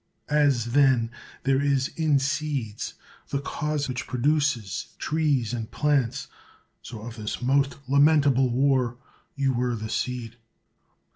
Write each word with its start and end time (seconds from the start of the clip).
As, 0.31 0.71
then, 0.71 1.11
there 1.43 1.61
is 1.61 1.89
in 1.89 2.17
seeds 2.17 2.95
the 3.29 3.39
cause 3.39 3.87
which 3.87 4.07
pro 4.07 4.19
duces 4.19 4.95
trees 4.97 5.53
and 5.53 5.69
plants, 5.69 6.27
so 6.81 7.01
of 7.01 7.17
this 7.17 7.39
most 7.39 7.77
lamentable 7.87 8.49
war 8.49 8.97
you 9.35 9.53
were 9.53 9.75
the 9.75 9.89
seed. 9.89 10.37